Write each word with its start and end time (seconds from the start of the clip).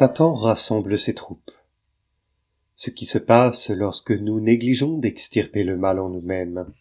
Satan 0.00 0.32
rassemble 0.32 0.98
ses 0.98 1.14
troupes. 1.14 1.50
Ce 2.74 2.88
qui 2.88 3.04
se 3.04 3.18
passe 3.18 3.68
lorsque 3.68 4.12
nous 4.12 4.40
négligeons 4.40 4.96
d'extirper 4.96 5.62
le 5.62 5.76
mal 5.76 6.00
en 6.00 6.08
nous-mêmes. 6.08 6.72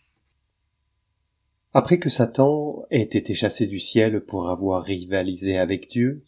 Après 1.73 1.99
que 1.99 2.09
Satan 2.09 2.85
ait 2.91 3.01
été 3.01 3.33
chassé 3.33 3.67
du 3.67 3.77
ciel 3.77 4.21
pour 4.21 4.49
avoir 4.49 4.83
rivalisé 4.83 5.57
avec 5.57 5.89
Dieu, 5.89 6.23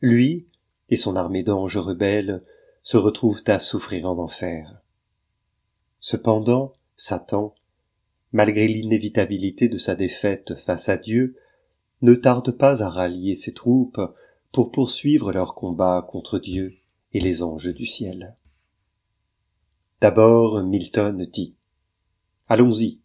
lui 0.00 0.46
et 0.90 0.96
son 0.96 1.16
armée 1.16 1.42
d'anges 1.42 1.78
rebelles 1.78 2.40
se 2.84 2.96
retrouvent 2.96 3.42
à 3.48 3.58
souffrir 3.58 4.08
en 4.08 4.16
enfer. 4.18 4.80
Cependant, 5.98 6.72
Satan, 6.94 7.52
malgré 8.30 8.68
l'inévitabilité 8.68 9.68
de 9.68 9.76
sa 9.76 9.96
défaite 9.96 10.54
face 10.54 10.88
à 10.88 10.96
Dieu, 10.96 11.34
ne 12.00 12.14
tarde 12.14 12.52
pas 12.52 12.84
à 12.84 12.88
rallier 12.88 13.34
ses 13.34 13.54
troupes 13.54 14.00
pour 14.52 14.70
poursuivre 14.70 15.32
leur 15.32 15.54
combat 15.54 16.06
contre 16.08 16.38
Dieu 16.38 16.76
et 17.12 17.20
les 17.20 17.42
anges 17.42 17.72
du 17.74 17.86
ciel. 17.86 18.36
D'abord 20.00 20.62
Milton 20.62 21.24
dit 21.24 21.56
Allons-y, 22.48 23.00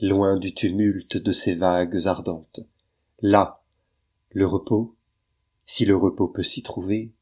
loin 0.00 0.38
du 0.38 0.54
tumulte 0.54 1.16
de 1.16 1.32
ces 1.32 1.56
vagues 1.56 2.06
ardentes. 2.06 2.60
Là, 3.20 3.62
le 4.30 4.46
repos, 4.46 4.94
si 5.64 5.84
le 5.84 5.96
repos 5.96 6.28
peut 6.28 6.44
s'y 6.44 6.62
trouver, 6.62 7.12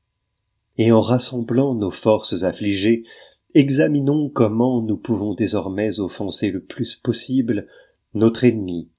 et 0.77 0.93
en 0.93 1.01
rassemblant 1.01 1.75
nos 1.75 1.91
forces 1.91 2.43
affligées, 2.43 3.05
examinons 3.55 4.29
comment 4.29 4.83
nous 4.83 4.99
pouvons 4.99 5.33
désormais 5.33 5.99
offenser 6.01 6.51
le 6.51 6.63
plus 6.63 6.97
possible 6.97 7.67
notre 8.13 8.45
ennemi, 8.45 8.91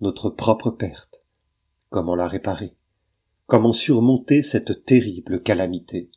notre 0.00 0.30
propre 0.30 0.70
perte, 0.70 1.26
comment 1.90 2.14
la 2.14 2.26
réparer. 2.26 2.74
Comment 3.48 3.72
surmonter 3.72 4.42
cette 4.42 4.84
terrible 4.84 5.42
calamité? 5.42 6.10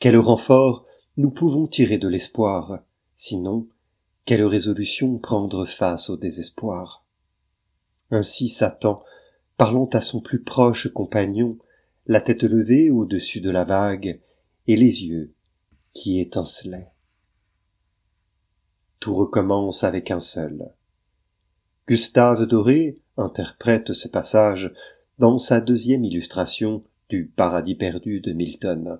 Quel 0.00 0.16
renfort 0.16 0.82
nous 1.16 1.30
pouvons 1.30 1.68
tirer 1.68 1.96
de 1.96 2.08
l'espoir? 2.08 2.80
Sinon, 3.14 3.68
quelle 4.24 4.42
résolution 4.42 5.16
prendre 5.18 5.64
face 5.64 6.10
au 6.10 6.16
désespoir? 6.16 7.04
Ainsi 8.10 8.48
Satan, 8.48 8.96
parlant 9.56 9.88
à 9.92 10.00
son 10.00 10.20
plus 10.20 10.42
proche 10.42 10.92
compagnon, 10.92 11.56
la 12.06 12.20
tête 12.20 12.42
levée 12.42 12.90
au-dessus 12.90 13.40
de 13.40 13.50
la 13.50 13.62
vague, 13.62 14.20
et 14.66 14.74
les 14.74 15.04
yeux 15.04 15.32
qui 15.94 16.18
étincelaient. 16.18 16.90
Tout 18.98 19.14
recommence 19.14 19.84
avec 19.84 20.10
un 20.10 20.18
seul. 20.18 20.74
Gustave 21.86 22.44
Doré 22.46 22.96
interprète 23.16 23.92
ce 23.92 24.08
passage 24.08 24.72
dans 25.18 25.38
sa 25.38 25.60
deuxième 25.60 26.04
illustration 26.04 26.82
du 27.08 27.26
Paradis 27.26 27.74
perdu 27.74 28.20
de 28.20 28.32
Milton. 28.32 28.98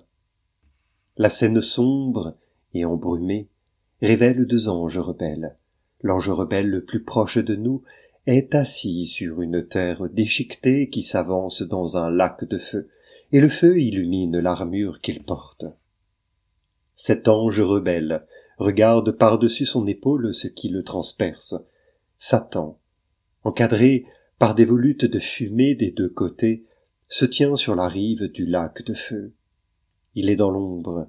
La 1.17 1.29
scène 1.29 1.61
sombre 1.61 2.33
et 2.73 2.85
embrumée 2.85 3.47
révèle 4.01 4.45
deux 4.45 4.69
anges 4.69 4.99
rebelles. 4.99 5.57
L'ange 6.01 6.29
rebelle 6.29 6.69
le 6.69 6.83
plus 6.83 7.03
proche 7.03 7.39
de 7.39 7.55
nous 7.55 7.81
est 8.27 8.53
assis 8.53 9.05
sur 9.05 9.41
une 9.41 9.67
terre 9.67 10.07
déchiquetée 10.09 10.89
qui 10.89 11.01
s'avance 11.03 11.61
dans 11.63 11.97
un 11.97 12.09
lac 12.09 12.43
de 12.43 12.57
feu, 12.57 12.89
et 13.31 13.41
le 13.41 13.49
feu 13.49 13.79
illumine 13.79 14.37
l'armure 14.37 15.01
qu'il 15.01 15.23
porte. 15.23 15.65
Cet 16.95 17.27
ange 17.27 17.61
rebelle 17.61 18.23
regarde 18.59 19.11
par-dessus 19.11 19.65
son 19.65 19.87
épaule 19.87 20.33
ce 20.33 20.47
qui 20.47 20.69
le 20.69 20.83
transperce. 20.83 21.55
Satan, 22.19 22.77
encadré 23.43 24.05
par 24.43 24.55
des 24.55 24.65
volutes 24.65 25.05
de 25.05 25.19
fumée 25.19 25.73
des 25.73 25.91
deux 25.91 26.09
côtés, 26.09 26.65
se 27.07 27.23
tient 27.23 27.55
sur 27.55 27.75
la 27.75 27.87
rive 27.87 28.29
du 28.29 28.45
lac 28.45 28.83
de 28.83 28.93
feu. 28.93 29.31
Il 30.15 30.29
est 30.29 30.35
dans 30.35 30.51
l'ombre, 30.51 31.07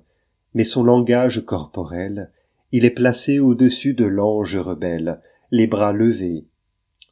mais 0.54 0.62
son 0.62 0.84
langage 0.84 1.44
corporel, 1.44 2.30
il 2.70 2.84
est 2.84 2.90
placé 2.90 3.40
au-dessus 3.40 3.92
de 3.92 4.04
l'ange 4.04 4.56
rebelle, 4.56 5.20
les 5.50 5.66
bras 5.66 5.92
levés, 5.92 6.46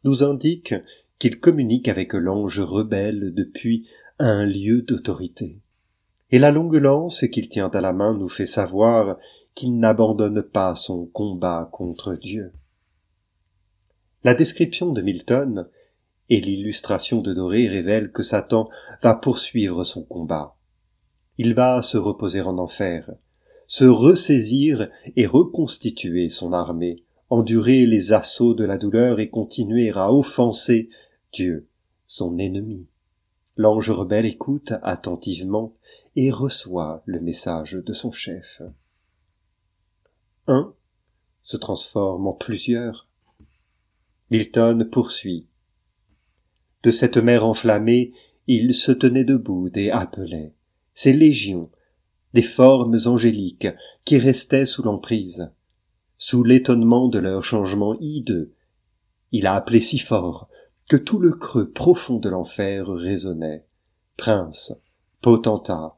nous 0.04 0.22
indique 0.22 0.76
qu'il 1.18 1.40
communique 1.40 1.88
avec 1.88 2.12
l'ange 2.12 2.60
rebelle 2.60 3.34
depuis 3.34 3.84
un 4.20 4.46
lieu 4.46 4.82
d'autorité. 4.82 5.58
Et 6.30 6.38
la 6.38 6.52
longue 6.52 6.76
lance 6.76 7.26
qu'il 7.32 7.48
tient 7.48 7.70
à 7.70 7.80
la 7.80 7.92
main 7.92 8.16
nous 8.16 8.28
fait 8.28 8.46
savoir 8.46 9.18
qu'il 9.56 9.76
n'abandonne 9.76 10.44
pas 10.44 10.76
son 10.76 11.04
combat 11.04 11.68
contre 11.72 12.14
Dieu. 12.14 12.52
La 14.22 14.34
description 14.34 14.92
de 14.92 15.02
Milton 15.02 15.64
et 16.28 16.40
l'illustration 16.40 17.20
de 17.20 17.32
Doré 17.32 17.68
révèle 17.68 18.12
que 18.12 18.22
Satan 18.22 18.68
va 19.00 19.14
poursuivre 19.14 19.84
son 19.84 20.02
combat. 20.02 20.56
Il 21.38 21.54
va 21.54 21.82
se 21.82 21.96
reposer 21.96 22.40
en 22.40 22.58
enfer, 22.58 23.10
se 23.66 23.84
ressaisir 23.84 24.88
et 25.16 25.26
reconstituer 25.26 26.28
son 26.28 26.52
armée, 26.52 27.04
endurer 27.30 27.86
les 27.86 28.12
assauts 28.12 28.54
de 28.54 28.64
la 28.64 28.78
douleur 28.78 29.20
et 29.20 29.30
continuer 29.30 29.90
à 29.90 30.12
offenser 30.12 30.88
Dieu, 31.32 31.68
son 32.06 32.38
ennemi. 32.38 32.86
L'ange 33.56 33.90
rebelle 33.90 34.26
écoute 34.26 34.72
attentivement 34.82 35.74
et 36.16 36.30
reçoit 36.30 37.02
le 37.06 37.20
message 37.20 37.78
de 37.84 37.92
son 37.92 38.10
chef. 38.10 38.62
Un 40.46 40.74
se 41.42 41.56
transforme 41.56 42.26
en 42.26 42.32
plusieurs. 42.32 43.08
Milton 44.30 44.88
poursuit 44.88 45.46
de 46.82 46.90
cette 46.90 47.16
mer 47.16 47.44
enflammée, 47.44 48.12
il 48.46 48.74
se 48.74 48.92
tenait 48.92 49.24
debout 49.24 49.70
et 49.74 49.90
appelait. 49.90 50.54
Ces 50.94 51.12
légions, 51.12 51.70
des 52.34 52.42
formes 52.42 52.98
angéliques 53.06 53.68
qui 54.04 54.18
restaient 54.18 54.66
sous 54.66 54.82
l'emprise, 54.82 55.50
sous 56.18 56.44
l'étonnement 56.44 57.08
de 57.08 57.18
leur 57.18 57.42
changement 57.42 57.96
hideux. 58.00 58.52
Il 59.32 59.46
a 59.46 59.54
appelé 59.54 59.80
si 59.80 59.98
fort 59.98 60.48
que 60.88 60.96
tout 60.96 61.18
le 61.18 61.30
creux 61.30 61.70
profond 61.70 62.18
de 62.18 62.28
l'enfer 62.28 62.88
résonnait. 62.88 63.64
Prince, 64.16 64.74
potentat, 65.20 65.96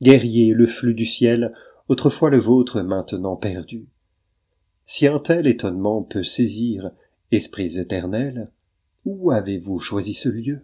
guerrier, 0.00 0.54
le 0.54 0.66
flux 0.66 0.94
du 0.94 1.04
ciel, 1.04 1.50
autrefois 1.88 2.30
le 2.30 2.38
vôtre 2.38 2.80
maintenant 2.80 3.36
perdu. 3.36 3.86
Si 4.84 5.06
un 5.06 5.18
tel 5.18 5.46
étonnement 5.46 6.02
peut 6.02 6.22
saisir 6.22 6.90
esprits 7.30 7.78
éternels, 7.78 8.44
où 9.04 9.30
avez-vous 9.30 9.78
choisi 9.78 10.14
ce 10.14 10.28
lieu? 10.28 10.60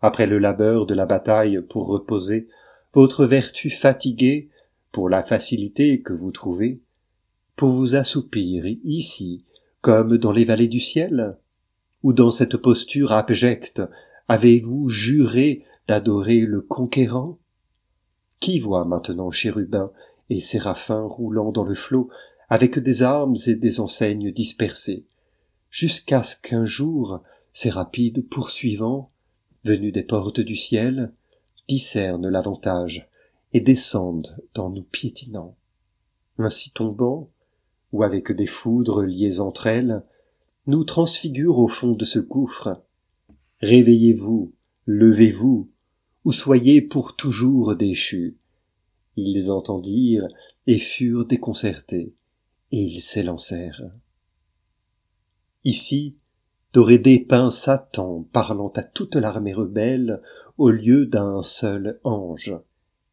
Après 0.00 0.26
le 0.26 0.38
labeur 0.38 0.86
de 0.86 0.94
la 0.94 1.06
bataille 1.06 1.60
pour 1.68 1.86
reposer, 1.86 2.46
votre 2.92 3.24
vertu 3.26 3.70
fatiguée, 3.70 4.48
pour 4.92 5.08
la 5.08 5.22
facilité 5.22 6.02
que 6.02 6.12
vous 6.12 6.30
trouvez, 6.30 6.82
pour 7.56 7.70
vous 7.70 7.94
assoupir 7.94 8.66
ici, 8.84 9.44
comme 9.80 10.16
dans 10.18 10.32
les 10.32 10.44
vallées 10.44 10.68
du 10.68 10.80
ciel? 10.80 11.36
Ou 12.02 12.12
dans 12.12 12.30
cette 12.30 12.56
posture 12.56 13.12
abjecte, 13.12 13.82
avez-vous 14.28 14.88
juré 14.88 15.62
d'adorer 15.88 16.40
le 16.40 16.60
conquérant? 16.60 17.38
Qui 18.40 18.58
voit 18.58 18.84
maintenant 18.84 19.30
chérubins 19.30 19.90
et 20.30 20.40
séraphins 20.40 21.02
roulant 21.02 21.50
dans 21.50 21.64
le 21.64 21.74
flot, 21.74 22.08
avec 22.48 22.78
des 22.78 23.02
armes 23.02 23.34
et 23.46 23.56
des 23.56 23.80
enseignes 23.80 24.30
dispersées? 24.30 25.04
Jusqu'à 25.74 26.22
ce 26.22 26.36
qu'un 26.36 26.64
jour 26.64 27.20
ces 27.52 27.68
rapides 27.68 28.24
poursuivants, 28.28 29.10
venus 29.64 29.92
des 29.92 30.04
portes 30.04 30.38
du 30.38 30.54
ciel, 30.54 31.12
discernent 31.66 32.28
l'avantage 32.28 33.08
et 33.52 33.60
descendent 33.60 34.36
dans 34.54 34.70
nous 34.70 34.84
piétinant. 34.84 35.56
Ainsi 36.38 36.70
tombant, 36.70 37.28
ou 37.92 38.04
avec 38.04 38.30
des 38.30 38.46
foudres 38.46 39.02
liées 39.02 39.40
entre 39.40 39.66
elles, 39.66 40.04
nous 40.68 40.84
transfigurent 40.84 41.58
au 41.58 41.68
fond 41.68 41.96
de 41.96 42.04
ce 42.04 42.20
gouffre. 42.20 42.80
Réveillez-vous, 43.60 44.52
levez-vous, 44.86 45.68
ou 46.24 46.30
soyez 46.30 46.82
pour 46.82 47.16
toujours 47.16 47.74
déchus. 47.74 48.36
Ils 49.16 49.50
entendirent 49.50 50.28
et 50.68 50.78
furent 50.78 51.26
déconcertés, 51.26 52.14
et 52.70 52.82
ils 52.82 53.00
s'élancèrent. 53.00 53.90
Ici, 55.64 56.16
Doré 56.74 56.98
dépeint 56.98 57.50
Satan 57.50 58.26
parlant 58.32 58.72
à 58.76 58.82
toute 58.82 59.14
l'armée 59.14 59.54
rebelle 59.54 60.20
au 60.58 60.70
lieu 60.70 61.06
d'un 61.06 61.42
seul 61.42 62.00
ange. 62.04 62.54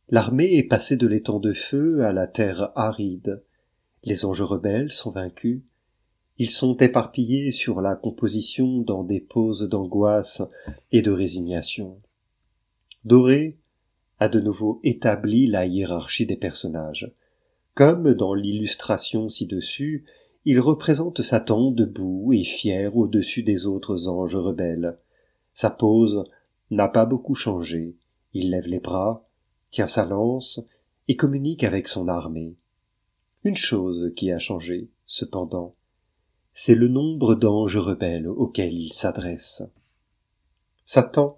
L'armée 0.10 0.58
est 0.58 0.64
passée 0.64 0.98
de 0.98 1.08
l'étang 1.08 1.40
de 1.40 1.54
feu 1.54 2.04
à 2.04 2.12
la 2.12 2.28
terre 2.28 2.72
aride. 2.76 3.44
Les 4.04 4.26
anges 4.26 4.42
rebelles 4.42 4.92
sont 4.92 5.12
vaincus. 5.12 5.62
Ils 6.40 6.52
sont 6.52 6.76
éparpillés 6.78 7.52
sur 7.52 7.82
la 7.82 7.96
composition 7.96 8.80
dans 8.80 9.04
des 9.04 9.22
poses 9.22 9.70
d'angoisse 9.70 10.42
et 10.92 11.02
de 11.02 11.12
résignation. 11.12 12.02
Doré 13.06 13.58
a 14.20 14.28
de 14.28 14.40
nouveau 14.40 14.80
établi 14.84 15.48
la 15.48 15.66
hiérarchie 15.66 16.26
des 16.26 16.36
personnages. 16.36 17.12
Comme 17.76 18.14
dans 18.14 18.34
l'illustration 18.34 19.30
ci-dessus, 19.30 20.04
il 20.44 20.60
représente 20.60 21.22
Satan 21.22 21.72
debout 21.72 22.34
et 22.34 22.44
fier 22.44 22.96
au-dessus 22.98 23.44
des 23.44 23.68
autres 23.68 24.08
anges 24.08 24.36
rebelles. 24.36 24.98
Sa 25.54 25.70
pose 25.70 26.24
n'a 26.72 26.88
pas 26.88 27.06
beaucoup 27.06 27.36
changé. 27.36 27.96
Il 28.34 28.50
lève 28.50 28.68
les 28.68 28.80
bras, 28.80 29.28
tient 29.70 29.88
sa 29.88 30.06
lance 30.06 30.60
et 31.08 31.16
communique 31.16 31.64
avec 31.64 31.88
son 31.88 32.08
armée. 32.08 32.56
Une 33.44 33.56
chose 33.56 34.12
qui 34.16 34.32
a 34.32 34.40
changé, 34.40 34.90
cependant, 35.06 35.74
c'est 36.54 36.76
le 36.76 36.88
nombre 36.88 37.36
d'anges 37.36 37.78
rebelles 37.78 38.28
auxquels 38.28 38.74
il 38.74 38.94
s'adresse. 38.94 39.64
Satan 40.86 41.38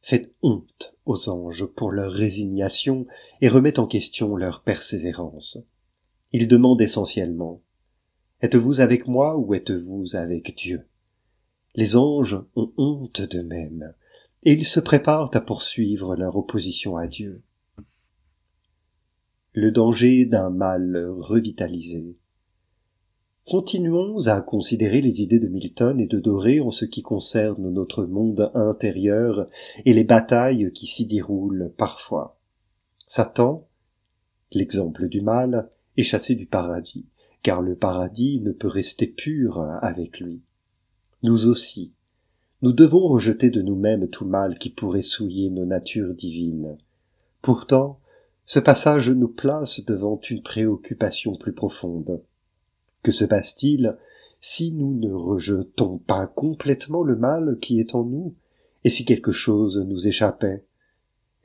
fait 0.00 0.30
honte 0.42 0.96
aux 1.06 1.28
anges 1.28 1.66
pour 1.66 1.92
leur 1.92 2.10
résignation 2.10 3.06
et 3.40 3.48
remet 3.48 3.78
en 3.78 3.86
question 3.86 4.36
leur 4.36 4.62
persévérance. 4.62 5.58
Il 6.32 6.48
demande 6.48 6.80
essentiellement 6.80 7.60
Êtes-vous 8.42 8.80
avec 8.80 9.06
moi 9.06 9.36
ou 9.36 9.54
êtes-vous 9.54 10.16
avec 10.16 10.56
Dieu? 10.56 10.86
Les 11.74 11.94
anges 11.94 12.42
ont 12.56 12.72
honte 12.78 13.20
d'eux-mêmes, 13.20 13.92
et 14.44 14.52
ils 14.52 14.64
se 14.64 14.80
préparent 14.80 15.30
à 15.34 15.40
poursuivre 15.42 16.16
leur 16.16 16.36
opposition 16.36 16.96
à 16.96 17.06
Dieu. 17.06 17.42
Le 19.52 19.70
danger 19.70 20.24
d'un 20.24 20.48
mal 20.48 21.10
revitalisé. 21.18 22.16
Continuons 23.46 24.26
à 24.26 24.40
considérer 24.40 25.02
les 25.02 25.20
idées 25.20 25.40
de 25.40 25.48
Milton 25.48 26.00
et 26.00 26.06
de 26.06 26.18
Doré 26.18 26.60
en 26.60 26.70
ce 26.70 26.86
qui 26.86 27.02
concerne 27.02 27.70
notre 27.70 28.04
monde 28.04 28.50
intérieur 28.54 29.46
et 29.84 29.92
les 29.92 30.04
batailles 30.04 30.72
qui 30.72 30.86
s'y 30.86 31.04
déroulent 31.04 31.72
parfois. 31.76 32.38
Satan, 33.06 33.68
l'exemple 34.52 35.08
du 35.08 35.20
mal, 35.20 35.70
est 35.96 36.04
chassé 36.04 36.34
du 36.36 36.46
paradis, 36.46 37.06
car 37.42 37.62
le 37.62 37.74
paradis 37.74 38.40
ne 38.40 38.52
peut 38.52 38.68
rester 38.68 39.06
pur 39.06 39.60
avec 39.60 40.20
lui. 40.20 40.42
Nous 41.22 41.46
aussi, 41.46 41.92
nous 42.62 42.72
devons 42.72 43.06
rejeter 43.06 43.50
de 43.50 43.62
nous-mêmes 43.62 44.08
tout 44.08 44.26
mal 44.26 44.58
qui 44.58 44.70
pourrait 44.70 45.02
souiller 45.02 45.50
nos 45.50 45.64
natures 45.64 46.14
divines. 46.14 46.76
Pourtant, 47.40 48.00
ce 48.44 48.58
passage 48.58 49.10
nous 49.10 49.28
place 49.28 49.84
devant 49.84 50.20
une 50.28 50.42
préoccupation 50.42 51.36
plus 51.36 51.52
profonde. 51.52 52.22
Que 53.02 53.12
se 53.12 53.24
passe-t-il 53.24 53.96
si 54.42 54.72
nous 54.72 54.94
ne 54.94 55.12
rejetons 55.12 55.98
pas 55.98 56.26
complètement 56.26 57.02
le 57.02 57.16
mal 57.16 57.58
qui 57.60 57.80
est 57.80 57.94
en 57.94 58.04
nous, 58.04 58.34
et 58.84 58.90
si 58.90 59.04
quelque 59.04 59.30
chose 59.30 59.78
nous 59.78 60.08
échappait? 60.08 60.64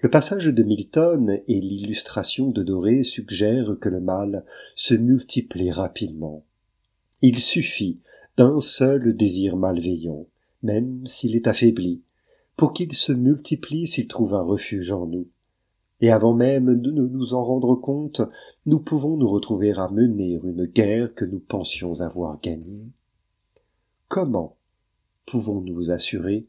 Le 0.06 0.12
passage 0.12 0.46
de 0.46 0.62
Milton 0.62 1.40
et 1.48 1.60
l'illustration 1.60 2.52
de 2.52 2.62
Doré 2.62 3.02
suggèrent 3.02 3.75
que 3.81 3.90
le 3.90 4.00
mal 4.00 4.46
se 4.75 4.94
multiplie 4.94 5.72
rapidement. 5.72 6.46
Il 7.24 7.40
suffit 7.40 8.02
d'un 8.38 8.62
seul 8.62 9.18
désir 9.18 9.57
malveillant, 9.57 10.28
même 10.62 11.04
s'il 11.07 11.36
est 11.36 11.48
affaibli, 11.48 12.04
pour 12.56 12.72
qu'il 12.72 12.94
se 12.94 13.13
multiplie 13.13 13.88
s'il 13.88 14.07
trouve 14.07 14.36
un 14.36 14.44
refuge 14.44 14.92
en 14.92 15.07
nous. 15.07 15.25
Et 16.02 16.12
avant 16.12 16.36
même 16.36 16.80
de 16.80 16.92
nous 16.92 17.34
en 17.34 17.44
rendre 17.44 17.74
compte, 17.74 18.22
nous 18.68 18.78
pouvons 18.78 19.18
nous 19.18 19.28
retrouver 19.28 19.72
à 19.72 19.90
mener 19.90 20.40
une 20.44 20.66
guerre 20.66 21.16
que 21.16 21.25
nous 21.25 21.40
pensions 21.40 22.02
avoir 22.02 22.40
gagnée. 22.42 22.86
Comment 24.07 24.56
pouvons-nous 25.25 25.90
assurer 25.90 26.46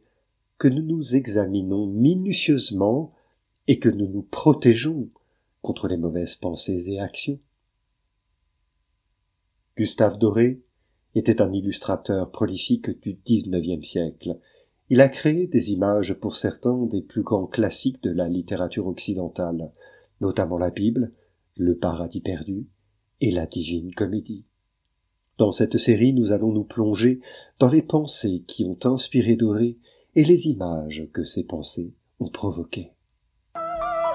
que 0.58 0.68
nous 0.68 0.82
nous 0.82 1.16
examinons 1.16 1.86
minutieusement 1.86 3.14
et 3.68 3.78
que 3.78 3.88
nous 3.88 4.08
nous 4.08 4.22
protégeons 4.22 5.08
contre 5.62 5.88
les 5.88 5.96
mauvaises 5.96 6.36
pensées 6.36 6.92
et 6.92 7.00
actions. 7.00 7.38
Gustave 9.76 10.18
Doré 10.18 10.62
était 11.14 11.42
un 11.42 11.52
illustrateur 11.52 12.30
prolifique 12.30 13.00
du 13.02 13.18
XIXe 13.24 13.86
siècle. 13.86 14.38
Il 14.88 15.00
a 15.00 15.08
créé 15.08 15.46
des 15.46 15.72
images 15.72 16.14
pour 16.14 16.36
certains 16.36 16.86
des 16.86 17.02
plus 17.02 17.22
grands 17.22 17.46
classiques 17.46 18.02
de 18.02 18.10
la 18.10 18.28
littérature 18.28 18.86
occidentale, 18.86 19.72
notamment 20.20 20.58
la 20.58 20.70
Bible, 20.70 21.12
le 21.56 21.76
paradis 21.76 22.20
perdu 22.20 22.66
et 23.20 23.30
la 23.30 23.46
divine 23.46 23.92
comédie. 23.94 24.44
Dans 25.38 25.50
cette 25.50 25.78
série, 25.78 26.12
nous 26.12 26.32
allons 26.32 26.52
nous 26.52 26.64
plonger 26.64 27.20
dans 27.58 27.68
les 27.68 27.82
pensées 27.82 28.44
qui 28.46 28.64
ont 28.64 28.78
inspiré 28.84 29.36
Doré 29.36 29.78
et 30.14 30.24
les 30.24 30.46
images 30.48 31.08
que 31.12 31.24
ces 31.24 31.44
pensées 31.44 31.94
ont 32.20 32.28
provoquées. 32.28 32.95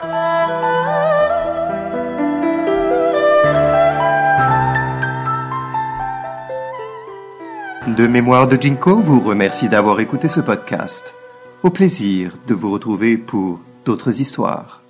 De 0.01 0.07
Mémoire 8.07 8.47
de 8.47 8.59
Jinko 8.59 8.95
vous 8.95 9.19
remercie 9.19 9.69
d'avoir 9.69 9.99
écouté 9.99 10.27
ce 10.27 10.39
podcast. 10.39 11.13
Au 11.61 11.69
plaisir 11.69 12.35
de 12.47 12.55
vous 12.55 12.71
retrouver 12.71 13.15
pour 13.15 13.59
d'autres 13.85 14.21
histoires. 14.21 14.80